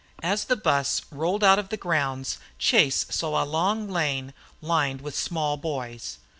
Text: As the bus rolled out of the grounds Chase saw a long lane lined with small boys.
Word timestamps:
As 0.23 0.45
the 0.45 0.55
bus 0.55 1.03
rolled 1.11 1.43
out 1.43 1.59
of 1.59 1.69
the 1.69 1.77
grounds 1.77 2.39
Chase 2.57 3.05
saw 3.11 3.43
a 3.43 3.45
long 3.45 3.87
lane 3.87 4.33
lined 4.59 5.01
with 5.01 5.15
small 5.15 5.57
boys. 5.57 6.17